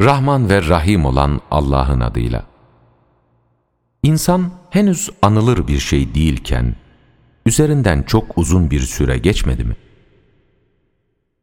[0.00, 2.46] Rahman ve Rahim olan Allah'ın adıyla.
[4.02, 6.76] İnsan henüz anılır bir şey değilken,
[7.46, 9.76] üzerinden çok uzun bir süre geçmedi mi?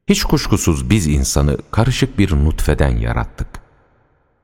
[0.07, 3.47] Hiç kuşkusuz biz insanı karışık bir nutfeden yarattık.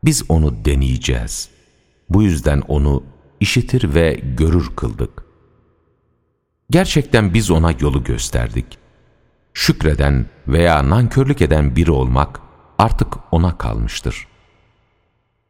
[0.04, 1.50] Biz onu deneyeceğiz.
[2.10, 3.04] Bu yüzden onu
[3.40, 5.24] işitir ve görür kıldık.
[6.70, 8.78] Gerçekten biz ona yolu gösterdik.
[9.54, 12.47] Şükreden veya nankörlük eden biri olmak,
[12.80, 14.28] artık ona kalmıştır.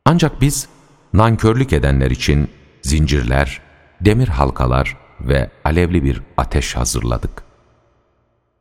[0.06, 0.68] Ancak biz
[1.14, 2.50] nankörlük edenler için
[2.82, 3.62] zincirler,
[4.02, 7.44] demir halkalar ve alevli bir ateş hazırladık.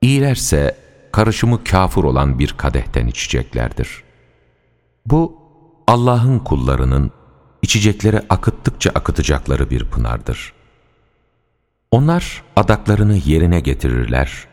[0.01, 0.77] İyilerse
[1.13, 4.03] karışımı kafur olan bir kadehten içeceklerdir.
[5.07, 5.39] Bu
[5.87, 7.11] Allah'ın kullarının
[7.63, 10.53] içecekleri akıttıkça akıtacakları bir pınardır.
[11.91, 14.47] Onlar adaklarını yerine getirirler,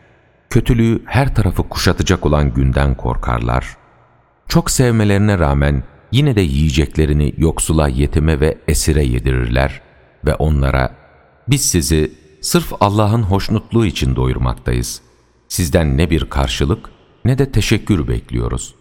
[0.50, 3.76] kötülüğü her tarafı kuşatacak olan günden korkarlar,
[4.48, 9.80] çok sevmelerine rağmen yine de yiyeceklerini yoksula, yetime ve esire yedirirler
[10.24, 10.94] ve onlara
[11.48, 15.02] biz sizi sırf Allah'ın hoşnutluğu için doyurmaktayız.
[15.48, 16.90] Sizden ne bir karşılık
[17.24, 18.74] ne de teşekkür bekliyoruz.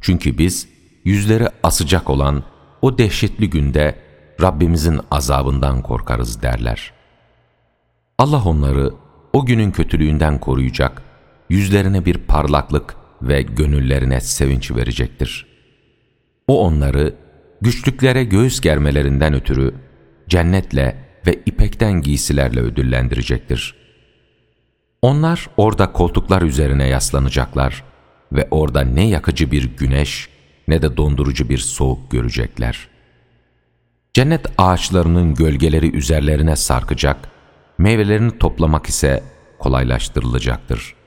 [0.00, 0.68] Çünkü biz
[1.04, 2.42] yüzleri asacak olan
[2.82, 3.98] o dehşetli günde
[4.42, 6.92] Rabbimizin azabından korkarız derler.
[8.18, 8.92] Allah onları
[9.32, 11.02] o günün kötülüğünden koruyacak,
[11.50, 15.46] yüzlerine bir parlaklık ve gönüllerine sevinç verecektir.
[16.48, 17.14] O onları
[17.60, 19.74] güçlüklere göğüs germelerinden ötürü
[20.28, 20.96] cennetle
[21.26, 23.74] ve ipekten giysilerle ödüllendirecektir.
[25.02, 27.84] Onlar orada koltuklar üzerine yaslanacaklar
[28.32, 30.28] ve orada ne yakıcı bir güneş
[30.68, 32.88] ne de dondurucu bir soğuk görecekler.
[34.14, 37.16] Cennet ağaçlarının gölgeleri üzerlerine sarkacak,
[37.78, 39.22] meyvelerini toplamak ise
[39.58, 40.99] kolaylaştırılacaktır.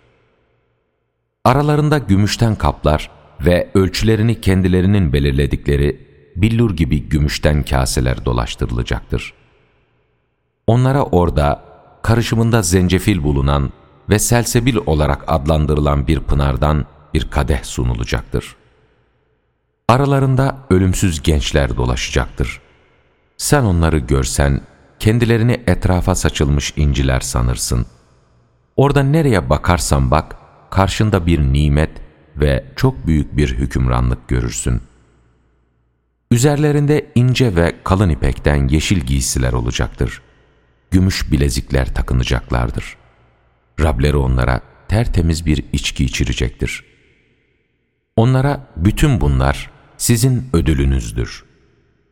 [1.45, 3.09] Aralarında gümüşten kaplar
[3.41, 9.33] ve ölçülerini kendilerinin belirledikleri billur gibi gümüşten kaseler dolaştırılacaktır.
[10.67, 11.64] Onlara orada
[12.02, 13.71] karışımında zencefil bulunan
[14.09, 18.55] ve selsebil olarak adlandırılan bir pınardan bir kadeh sunulacaktır.
[19.87, 22.61] Aralarında ölümsüz gençler dolaşacaktır.
[23.37, 24.61] Sen onları görsen
[24.99, 27.86] kendilerini etrafa saçılmış inciler sanırsın.
[28.75, 30.36] Orada nereye bakarsan bak,
[30.73, 31.89] karşında bir nimet
[32.36, 34.82] ve çok büyük bir hükümranlık görürsün.
[36.32, 40.22] Üzerlerinde ince ve kalın ipekten yeşil giysiler olacaktır.
[40.92, 42.98] Gümüş bilezikler takınacaklardır.
[43.80, 46.84] Rableri onlara tertemiz bir içki içirecektir.
[48.16, 51.44] Onlara bütün bunlar sizin ödülünüzdür.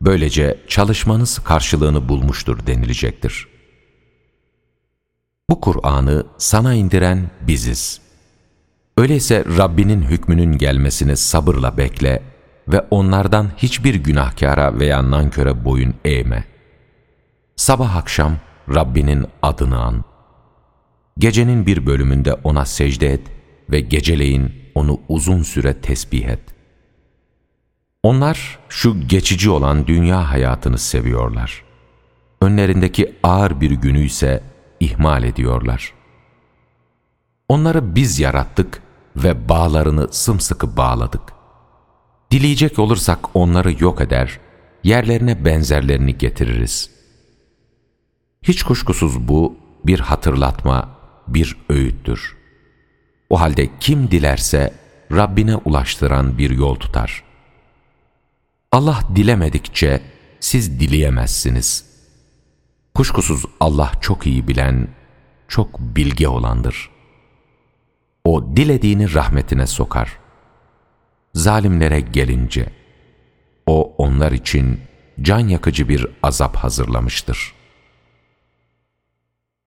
[0.02, 3.48] Böylece çalışmanız karşılığını bulmuştur denilecektir.
[5.50, 8.00] Bu Kur'an'ı sana indiren biziz.
[8.97, 12.24] Öyleyse Rabbinin hükmünün gelmesini sabırla bekle
[12.68, 16.44] ve onlardan hiçbir günahkara veya nanköre boyun eğme.
[17.56, 18.38] Sabah akşam
[18.75, 20.03] Rabbinin adını an.
[21.18, 23.28] Gecenin bir bölümünde ona secde et
[23.69, 26.41] ve geceleyin onu uzun süre tesbih et.
[28.03, 31.63] Onlar şu geçici olan dünya hayatını seviyorlar.
[32.41, 34.44] Önlerindeki ağır bir günü ise
[34.80, 36.00] ihmal ediyorlar.''
[37.51, 38.81] Onları biz yarattık
[39.16, 41.22] ve bağlarını sımsıkı bağladık.
[42.31, 44.39] Dileyecek olursak onları yok eder,
[44.84, 46.89] yerlerine benzerlerini getiririz.
[48.44, 50.89] Hiç kuşkusuz bu bir hatırlatma,
[51.28, 52.38] bir öğüttür.
[53.29, 54.73] O halde kim dilerse
[55.12, 57.23] Rabbine ulaştıran bir yol tutar.
[58.72, 60.01] Allah dilemedikçe
[60.39, 61.85] siz dileyemezsiniz.
[62.95, 64.88] Kuşkusuz Allah çok iyi bilen,
[65.47, 67.00] çok bilge olandır.''
[68.24, 70.18] O dilediğini rahmetine sokar.
[71.34, 72.66] Zalimlere gelince,
[73.66, 74.80] O onlar için
[75.22, 77.61] can yakıcı bir azap hazırlamıştır.''